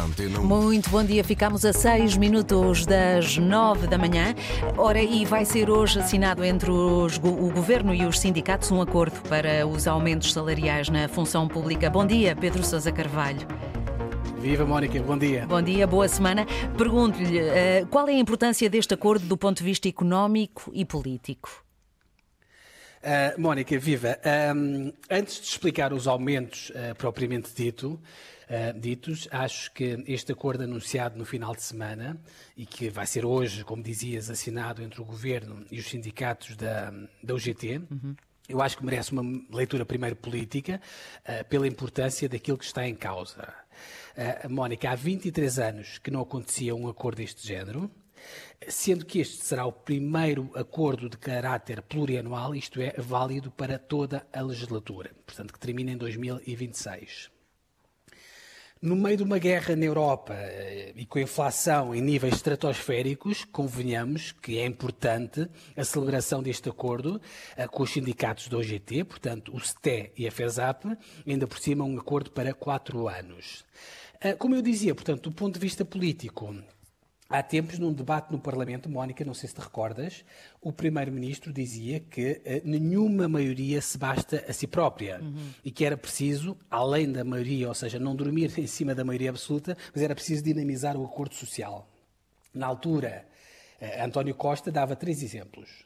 Antena 0.00 0.40
1. 0.40 0.44
Muito 0.44 0.90
bom 0.90 1.04
dia, 1.04 1.22
ficamos 1.22 1.64
a 1.64 1.72
6 1.72 2.16
minutos 2.16 2.86
das 2.86 3.36
9 3.36 3.86
da 3.86 3.98
manhã. 3.98 4.34
Ora, 4.76 5.02
e 5.02 5.24
vai 5.24 5.44
ser 5.44 5.68
hoje 5.68 6.00
assinado 6.00 6.44
entre 6.44 6.70
os, 6.70 7.16
o 7.18 7.50
Governo 7.50 7.94
e 7.94 8.04
os 8.04 8.18
sindicatos 8.18 8.70
um 8.70 8.80
acordo 8.80 9.20
para 9.28 9.66
os 9.66 9.86
aumentos 9.86 10.32
salariais 10.32 10.88
na 10.88 11.08
função 11.08 11.46
pública. 11.46 11.90
Bom 11.90 12.06
dia, 12.06 12.34
Pedro 12.34 12.64
Sousa 12.64 12.90
Carvalho. 12.90 13.46
Viva 14.40 14.64
Mónica, 14.64 15.02
bom 15.02 15.18
dia. 15.18 15.46
Bom 15.46 15.60
dia, 15.60 15.86
boa 15.86 16.08
semana. 16.08 16.46
Pergunto-lhe 16.78 17.40
uh, 17.40 17.86
qual 17.90 18.08
é 18.08 18.12
a 18.12 18.18
importância 18.18 18.70
deste 18.70 18.94
acordo 18.94 19.26
do 19.26 19.36
ponto 19.36 19.58
de 19.58 19.64
vista 19.64 19.86
económico 19.86 20.70
e 20.72 20.84
político? 20.84 21.62
Uh, 23.02 23.40
Mónica, 23.40 23.78
viva. 23.78 24.18
Um, 24.54 24.92
antes 25.10 25.40
de 25.40 25.46
explicar 25.46 25.92
os 25.92 26.06
aumentos 26.06 26.70
uh, 26.70 26.94
propriamente 26.96 27.50
dito, 27.54 28.00
uh, 28.50 28.78
ditos, 28.78 29.28
acho 29.30 29.72
que 29.72 30.04
este 30.06 30.32
acordo 30.32 30.64
anunciado 30.64 31.16
no 31.16 31.24
final 31.24 31.54
de 31.54 31.62
semana 31.62 32.20
e 32.56 32.66
que 32.66 32.90
vai 32.90 33.06
ser 33.06 33.24
hoje, 33.24 33.64
como 33.64 33.82
dizias, 33.82 34.28
assinado 34.28 34.82
entre 34.82 35.00
o 35.00 35.04
Governo 35.04 35.64
e 35.70 35.78
os 35.78 35.88
sindicatos 35.88 36.56
da, 36.56 36.92
da 37.22 37.34
UGT, 37.34 37.78
uhum. 37.90 38.16
eu 38.48 38.60
acho 38.60 38.76
que 38.76 38.84
merece 38.84 39.12
uma 39.12 39.22
leitura 39.50 39.86
primeiro 39.86 40.16
política 40.16 40.80
pela 41.48 41.66
importância 41.66 42.28
daquilo 42.28 42.58
que 42.58 42.64
está 42.64 42.86
em 42.86 42.94
causa. 42.94 43.54
Mónica, 44.48 44.90
há 44.90 44.94
23 44.94 45.58
anos 45.58 45.98
que 45.98 46.10
não 46.10 46.20
acontecia 46.20 46.74
um 46.74 46.88
acordo 46.88 47.18
deste 47.18 47.46
género 47.46 47.90
sendo 48.68 49.04
que 49.04 49.20
este 49.20 49.44
será 49.44 49.64
o 49.66 49.72
primeiro 49.72 50.50
acordo 50.54 51.08
de 51.08 51.16
caráter 51.16 51.82
plurianual, 51.82 52.54
isto 52.54 52.80
é, 52.80 52.92
válido 52.98 53.50
para 53.50 53.78
toda 53.78 54.26
a 54.32 54.42
legislatura, 54.42 55.10
portanto, 55.26 55.52
que 55.52 55.58
termina 55.58 55.92
em 55.92 55.96
2026. 55.96 57.30
No 58.82 58.96
meio 58.96 59.18
de 59.18 59.22
uma 59.22 59.38
guerra 59.38 59.76
na 59.76 59.84
Europa 59.84 60.32
eh, 60.32 60.94
e 60.96 61.04
com 61.04 61.18
a 61.18 61.22
inflação 61.22 61.94
em 61.94 62.00
níveis 62.00 62.36
estratosféricos, 62.36 63.44
convenhamos 63.44 64.32
que 64.32 64.58
é 64.58 64.64
importante 64.64 65.46
a 65.76 65.84
celebração 65.84 66.42
deste 66.42 66.70
acordo 66.70 67.20
eh, 67.58 67.68
com 67.68 67.82
os 67.82 67.90
sindicatos 67.90 68.48
da 68.48 68.56
OGT, 68.56 69.04
portanto, 69.04 69.54
o 69.54 69.60
STE 69.60 70.12
e 70.16 70.26
a 70.26 70.32
FESAP, 70.32 70.96
ainda 71.26 71.46
por 71.46 71.58
cima 71.58 71.84
um 71.84 71.98
acordo 71.98 72.30
para 72.30 72.54
quatro 72.54 73.06
anos. 73.06 73.66
Eh, 74.18 74.32
como 74.32 74.54
eu 74.54 74.62
dizia, 74.62 74.94
portanto, 74.94 75.28
do 75.28 75.36
ponto 75.36 75.56
de 75.56 75.60
vista 75.60 75.84
político, 75.84 76.56
Há 77.32 77.44
tempos, 77.44 77.78
num 77.78 77.92
debate 77.92 78.32
no 78.32 78.40
Parlamento, 78.40 78.90
Mónica, 78.90 79.24
não 79.24 79.34
sei 79.34 79.48
se 79.48 79.54
te 79.54 79.60
recordas, 79.60 80.24
o 80.60 80.72
Primeiro-Ministro 80.72 81.52
dizia 81.52 82.00
que 82.00 82.42
uh, 82.44 82.68
nenhuma 82.68 83.28
maioria 83.28 83.80
se 83.80 83.96
basta 83.96 84.44
a 84.48 84.52
si 84.52 84.66
própria 84.66 85.20
uhum. 85.20 85.50
e 85.64 85.70
que 85.70 85.84
era 85.84 85.96
preciso, 85.96 86.56
além 86.68 87.12
da 87.12 87.22
maioria, 87.22 87.68
ou 87.68 87.74
seja, 87.74 88.00
não 88.00 88.16
dormir 88.16 88.52
em 88.58 88.66
cima 88.66 88.96
da 88.96 89.04
maioria 89.04 89.30
absoluta, 89.30 89.76
mas 89.94 90.02
era 90.02 90.12
preciso 90.12 90.42
dinamizar 90.42 90.96
o 90.96 91.04
acordo 91.04 91.36
social. 91.36 91.88
Na 92.52 92.66
altura, 92.66 93.24
uh, 93.80 94.04
António 94.04 94.34
Costa 94.34 94.72
dava 94.72 94.96
três 94.96 95.22
exemplos. 95.22 95.84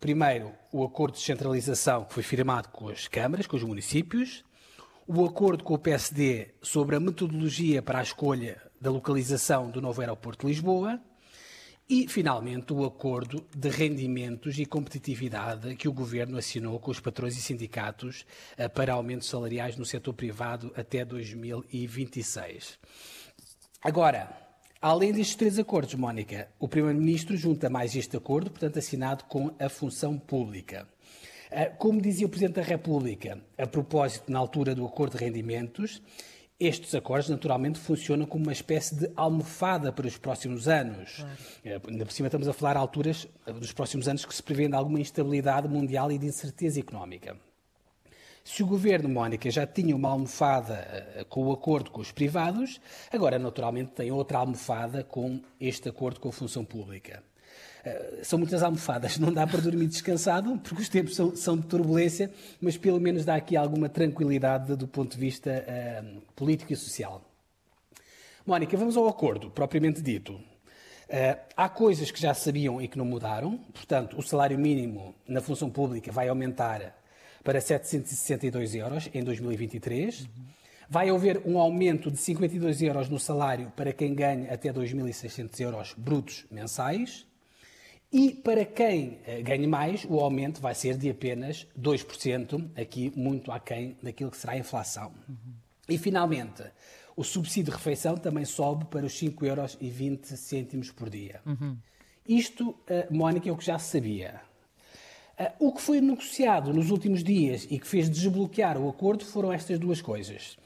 Primeiro, 0.00 0.52
o 0.72 0.82
acordo 0.82 1.14
de 1.14 1.20
descentralização 1.20 2.06
que 2.06 2.12
foi 2.12 2.24
firmado 2.24 2.70
com 2.70 2.88
as 2.88 3.06
câmaras, 3.06 3.46
com 3.46 3.56
os 3.56 3.62
municípios. 3.62 4.44
O 5.06 5.24
acordo 5.24 5.62
com 5.62 5.74
o 5.74 5.78
PSD 5.78 6.48
sobre 6.60 6.96
a 6.96 7.00
metodologia 7.00 7.80
para 7.80 8.00
a 8.00 8.02
escolha 8.02 8.65
da 8.80 8.90
localização 8.90 9.70
do 9.70 9.80
novo 9.80 10.00
aeroporto 10.00 10.46
de 10.46 10.52
Lisboa 10.52 11.00
e, 11.88 12.08
finalmente, 12.08 12.72
o 12.72 12.84
acordo 12.84 13.46
de 13.54 13.68
rendimentos 13.68 14.58
e 14.58 14.66
competitividade 14.66 15.76
que 15.76 15.88
o 15.88 15.92
Governo 15.92 16.36
assinou 16.36 16.80
com 16.80 16.90
os 16.90 16.98
patrões 16.98 17.36
e 17.36 17.40
sindicatos 17.40 18.26
eh, 18.56 18.68
para 18.68 18.92
aumentos 18.92 19.28
salariais 19.28 19.76
no 19.76 19.84
setor 19.84 20.12
privado 20.12 20.72
até 20.76 21.04
2026. 21.04 22.78
Agora, 23.80 24.36
além 24.82 25.12
destes 25.12 25.36
três 25.36 25.58
acordos, 25.60 25.94
Mónica, 25.94 26.48
o 26.58 26.66
Primeiro-Ministro 26.66 27.36
junta 27.36 27.70
mais 27.70 27.94
este 27.94 28.16
acordo, 28.16 28.50
portanto, 28.50 28.80
assinado 28.80 29.24
com 29.24 29.54
a 29.58 29.68
função 29.68 30.18
pública. 30.18 30.88
Eh, 31.52 31.66
como 31.66 32.02
dizia 32.02 32.26
o 32.26 32.28
Presidente 32.28 32.56
da 32.56 32.62
República, 32.62 33.40
a 33.56 33.66
propósito, 33.66 34.32
na 34.32 34.40
altura 34.40 34.74
do 34.74 34.84
acordo 34.84 35.16
de 35.16 35.24
rendimentos, 35.24 36.02
estes 36.58 36.94
acordos, 36.94 37.28
naturalmente, 37.28 37.78
funcionam 37.78 38.26
como 38.26 38.44
uma 38.44 38.52
espécie 38.52 38.94
de 38.94 39.10
almofada 39.14 39.92
para 39.92 40.06
os 40.06 40.16
próximos 40.16 40.68
anos. 40.68 41.16
Claro. 41.16 41.36
Eh, 41.64 41.80
ainda 41.88 42.06
por 42.06 42.12
cima, 42.12 42.28
estamos 42.28 42.48
a 42.48 42.52
falar 42.52 42.76
a 42.76 42.80
alturas 42.80 43.28
eh, 43.46 43.52
dos 43.52 43.72
próximos 43.72 44.08
anos 44.08 44.24
que 44.24 44.34
se 44.34 44.42
prevê 44.42 44.68
alguma 44.74 44.98
instabilidade 44.98 45.68
mundial 45.68 46.10
e 46.10 46.18
de 46.18 46.26
incerteza 46.26 46.80
económica. 46.80 47.36
Se 48.42 48.62
o 48.62 48.66
governo, 48.66 49.08
Mónica, 49.08 49.50
já 49.50 49.66
tinha 49.66 49.94
uma 49.94 50.08
almofada 50.08 50.74
eh, 50.74 51.26
com 51.28 51.44
o 51.44 51.52
acordo 51.52 51.90
com 51.90 52.00
os 52.00 52.10
privados, 52.10 52.80
agora, 53.12 53.38
naturalmente, 53.38 53.92
tem 53.92 54.10
outra 54.10 54.38
almofada 54.38 55.04
com 55.04 55.42
este 55.60 55.90
acordo 55.90 56.20
com 56.20 56.30
a 56.30 56.32
função 56.32 56.64
pública. 56.64 57.22
São 58.22 58.38
muitas 58.38 58.62
almofadas, 58.62 59.18
não 59.18 59.32
dá 59.32 59.46
para 59.46 59.60
dormir 59.60 59.86
descansado, 59.86 60.58
porque 60.58 60.82
os 60.82 60.88
tempos 60.88 61.14
são, 61.14 61.36
são 61.36 61.56
de 61.56 61.66
turbulência, 61.66 62.30
mas 62.60 62.76
pelo 62.76 63.00
menos 63.00 63.24
dá 63.24 63.36
aqui 63.36 63.56
alguma 63.56 63.88
tranquilidade 63.88 64.74
do 64.74 64.88
ponto 64.88 65.12
de 65.12 65.18
vista 65.18 65.64
uh, 65.64 66.20
político 66.34 66.72
e 66.72 66.76
social. 66.76 67.22
Mónica, 68.44 68.76
vamos 68.76 68.96
ao 68.96 69.08
acordo, 69.08 69.50
propriamente 69.50 70.00
dito. 70.00 70.32
Uh, 70.32 71.38
há 71.56 71.68
coisas 71.68 72.10
que 72.10 72.20
já 72.20 72.34
sabiam 72.34 72.82
e 72.82 72.88
que 72.88 72.98
não 72.98 73.04
mudaram, 73.04 73.58
portanto, 73.72 74.18
o 74.18 74.22
salário 74.22 74.58
mínimo 74.58 75.14
na 75.26 75.40
função 75.40 75.70
pública 75.70 76.10
vai 76.10 76.28
aumentar 76.28 76.96
para 77.44 77.60
762 77.60 78.74
euros 78.74 79.08
em 79.14 79.22
2023. 79.22 80.20
Uhum. 80.22 80.26
Vai 80.88 81.08
haver 81.10 81.42
um 81.44 81.58
aumento 81.58 82.10
de 82.10 82.18
52 82.18 82.82
euros 82.82 83.08
no 83.08 83.20
salário 83.20 83.72
para 83.76 83.92
quem 83.92 84.14
ganha 84.14 84.52
até 84.52 84.72
2.600 84.72 85.60
euros 85.60 85.94
brutos 85.96 86.44
mensais. 86.50 87.24
E 88.12 88.30
para 88.30 88.64
quem 88.64 89.18
eh, 89.26 89.42
ganhe 89.42 89.66
mais, 89.66 90.04
o 90.08 90.20
aumento 90.20 90.60
vai 90.60 90.74
ser 90.74 90.96
de 90.96 91.10
apenas 91.10 91.66
2%, 91.78 92.70
aqui 92.76 93.12
muito 93.16 93.50
aquém 93.50 93.96
daquilo 94.02 94.30
que 94.30 94.36
será 94.36 94.52
a 94.52 94.58
inflação. 94.58 95.12
Uhum. 95.28 95.54
E 95.88 95.98
finalmente, 95.98 96.62
o 97.16 97.24
subsídio 97.24 97.72
de 97.72 97.78
refeição 97.78 98.16
também 98.16 98.44
sobe 98.44 98.84
para 98.86 99.06
os 99.06 99.12
5,20 99.12 99.42
euros 99.42 100.90
por 100.92 101.10
dia. 101.10 101.40
Uhum. 101.44 101.76
Isto, 102.28 102.76
eh, 102.86 103.08
Mónica, 103.10 103.48
é 103.48 103.52
o 103.52 103.56
que 103.56 103.64
já 103.64 103.78
sabia. 103.78 104.40
Eh, 105.38 105.52
o 105.58 105.72
que 105.72 105.80
foi 105.80 106.00
negociado 106.00 106.72
nos 106.72 106.90
últimos 106.90 107.22
dias 107.22 107.66
e 107.70 107.78
que 107.78 107.86
fez 107.86 108.08
desbloquear 108.08 108.78
o 108.78 108.88
acordo 108.88 109.24
foram 109.24 109.52
estas 109.52 109.78
duas 109.78 110.00
coisas. 110.00 110.56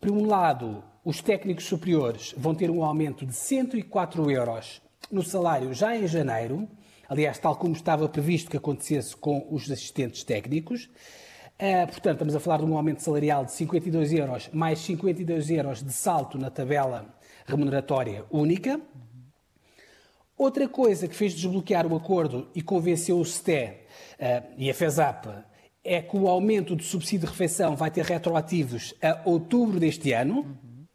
Por 0.00 0.10
um 0.10 0.26
lado, 0.26 0.82
os 1.04 1.20
técnicos 1.20 1.64
superiores 1.64 2.34
vão 2.36 2.54
ter 2.54 2.70
um 2.70 2.84
aumento 2.84 3.26
de 3.26 3.34
104 3.34 4.30
euros 4.30 4.82
no 5.10 5.22
salário 5.22 5.74
já 5.74 5.96
em 5.96 6.06
janeiro, 6.06 6.68
aliás, 7.12 7.38
tal 7.38 7.54
como 7.56 7.74
estava 7.74 8.08
previsto 8.08 8.50
que 8.50 8.56
acontecesse 8.56 9.14
com 9.14 9.46
os 9.50 9.70
assistentes 9.70 10.24
técnicos. 10.24 10.86
Uh, 11.60 11.86
portanto, 11.86 12.14
estamos 12.14 12.34
a 12.34 12.40
falar 12.40 12.58
de 12.58 12.64
um 12.64 12.74
aumento 12.74 13.02
salarial 13.02 13.44
de 13.44 13.52
52 13.52 14.14
euros, 14.14 14.48
mais 14.50 14.78
52 14.78 15.50
euros 15.50 15.82
de 15.82 15.92
salto 15.92 16.38
na 16.38 16.50
tabela 16.50 17.14
remuneratória 17.44 18.24
única. 18.30 18.80
Outra 20.38 20.66
coisa 20.66 21.06
que 21.06 21.14
fez 21.14 21.34
desbloquear 21.34 21.86
o 21.86 21.94
acordo 21.94 22.48
e 22.54 22.62
convenceu 22.62 23.18
o 23.20 23.24
STE 23.26 23.52
uh, 23.52 24.48
e 24.56 24.70
a 24.70 24.74
FESAP 24.74 25.26
é 25.84 26.00
que 26.00 26.16
o 26.16 26.28
aumento 26.28 26.74
do 26.74 26.82
subsídio 26.82 27.26
de 27.26 27.32
refeição 27.32 27.76
vai 27.76 27.90
ter 27.90 28.06
retroativos 28.06 28.94
a 29.02 29.20
outubro 29.28 29.78
deste 29.78 30.12
ano. 30.12 30.38
Uhum. 30.38 30.86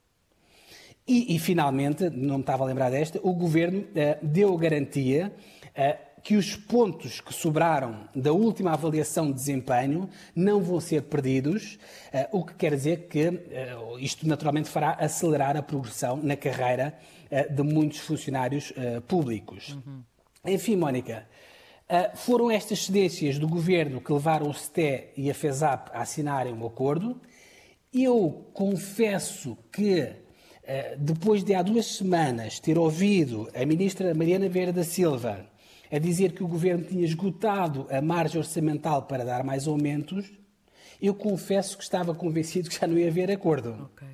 E, 1.07 1.35
e, 1.35 1.39
finalmente, 1.39 2.09
não 2.09 2.35
me 2.35 2.41
estava 2.41 2.63
a 2.63 2.67
lembrar 2.67 2.89
desta, 2.89 3.19
o 3.22 3.33
Governo 3.33 3.81
uh, 3.81 4.25
deu 4.25 4.57
garantia 4.57 5.31
uh, 5.77 6.06
que 6.27 6.35
os 6.35 6.57
pontos 6.57 7.21
que 7.21 7.33
sobraram 7.33 8.01
da 8.13 8.33
última 8.33 8.73
avaliação 8.73 9.27
de 9.27 9.35
desempenho 9.35 10.09
não 10.35 10.59
vão 10.59 10.81
ser 10.81 11.03
perdidos, 11.03 11.79
uh, 12.13 12.38
o 12.38 12.43
que 12.43 12.53
quer 12.53 12.75
dizer 12.75 13.07
que 13.07 13.29
uh, 13.29 13.97
isto 13.97 14.27
naturalmente 14.27 14.67
fará 14.67 14.91
acelerar 14.99 15.55
a 15.55 15.63
progressão 15.63 16.17
na 16.17 16.35
carreira 16.35 16.93
uh, 17.31 17.56
de 17.56 17.63
muitos 17.63 18.00
funcionários 18.00 18.74
públicos. 19.07 19.69
Uhum. 19.69 20.03
Enfim, 20.44 20.75
Mónica, 20.75 21.25
foram 22.15 22.51
estas 22.51 22.83
cedências 22.83 23.39
do 23.39 23.47
governo 23.47 24.01
que 24.01 24.12
levaram 24.12 24.50
o 24.50 24.53
STE 24.53 25.06
e 25.15 25.31
a 25.31 25.33
FESAP 25.33 25.91
a 25.94 26.01
assinarem 26.01 26.53
um 26.53 26.65
acordo. 26.65 27.21
Eu 27.94 28.50
confesso 28.53 29.57
que, 29.71 30.12
depois 30.97 31.41
de 31.41 31.56
há 31.56 31.62
duas 31.62 31.85
semanas 31.85 32.59
ter 32.59 32.77
ouvido 32.77 33.50
a 33.56 33.65
ministra 33.65 34.13
Mariana 34.13 34.50
Vieira 34.50 34.73
da 34.73 34.83
Silva 34.83 35.47
a 35.92 35.98
dizer 35.98 36.34
que 36.34 36.44
o 36.44 36.48
governo 36.48 36.84
tinha 36.84 37.06
esgotado 37.06 37.88
a 37.89 38.01
margem 38.01 38.39
orçamental 38.39 39.04
para 39.04 39.24
dar 39.24 39.44
mais 39.44 39.68
aumentos, 39.68 40.31
eu 41.01 41.13
confesso 41.13 41.78
que 41.78 41.84
estava 41.84 42.13
convencido 42.13 42.69
que 42.69 42.80
já 42.80 42.88
não 42.88 42.98
ia 42.98 43.07
haver 43.07 43.31
acordo. 43.31 43.89
Okay. 43.94 44.07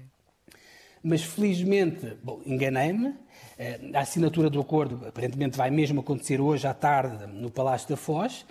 Mas 1.02 1.24
felizmente, 1.24 2.18
bom, 2.24 2.42
enganei-me. 2.46 3.16
Eh, 3.58 3.92
a 3.94 4.00
assinatura 4.00 4.50
do 4.50 4.60
acordo 4.60 5.06
aparentemente 5.08 5.58
vai 5.58 5.70
mesmo 5.70 6.00
acontecer 6.00 6.40
hoje 6.40 6.66
à 6.66 6.74
tarde 6.74 7.28
no 7.28 7.52
Palácio 7.52 7.90
da 7.90 7.98
Foz. 7.98 8.46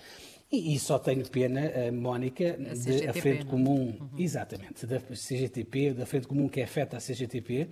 E, 0.52 0.74
e 0.74 0.78
só 0.78 0.98
tenho 0.98 1.26
pena, 1.28 1.62
uh, 1.62 1.92
Mónica, 1.92 2.58
a, 2.58 3.10
a 3.10 3.12
Frente 3.14 3.46
Comum, 3.46 3.96
uhum. 3.98 4.10
exatamente, 4.18 4.86
da 4.86 5.00
CGTP, 5.00 5.94
da 5.94 6.04
Frente 6.04 6.26
Comum 6.26 6.46
que 6.46 6.60
afeta 6.60 6.98
a 6.98 7.00
CGTP, 7.00 7.70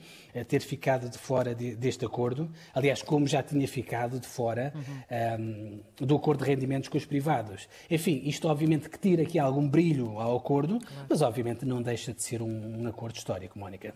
ter 0.49 0.61
ficado 0.63 1.11
de 1.11 1.19
fora 1.19 1.55
de, 1.55 1.77
deste 1.77 2.07
acordo. 2.07 2.51
Aliás, 2.75 3.03
como 3.03 3.27
já 3.27 3.43
tinha 3.43 3.69
ficado 3.69 4.19
de 4.19 4.27
fora 4.27 4.73
uhum. 4.75 4.81
um, 4.81 5.03
ehm, 5.11 6.07
do 6.07 6.17
acordo 6.17 6.43
de 6.43 6.51
rendimentos 6.51 6.89
com 6.89 6.97
os 6.97 7.05
privados. 7.05 7.69
Enfim, 7.91 8.23
isto 8.25 8.49
obviamente 8.49 8.89
que 8.89 8.99
tira 8.99 9.23
aqui 9.23 9.39
algum 9.39 9.69
brilho 9.69 10.19
ao 10.19 10.37
acordo, 10.37 10.79
claro. 10.79 11.07
mas 11.09 11.21
obviamente 11.21 11.67
não 11.67 11.83
deixa 11.83 12.15
de 12.15 12.23
ser 12.23 12.41
um, 12.41 12.83
um 12.83 12.89
acordo 12.89 13.17
histórico, 13.17 13.59
Mónica. 13.59 13.93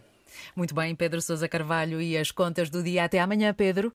Muito 0.55 0.75
bem, 0.75 0.95
Pedro 0.95 1.21
Sousa 1.23 1.49
Carvalho 1.49 2.01
e 2.01 2.17
as 2.17 2.31
contas 2.31 2.71
do 2.71 2.83
dia. 2.83 3.05
Até 3.05 3.21
amanhã, 3.21 3.53
Pedro. 3.55 3.93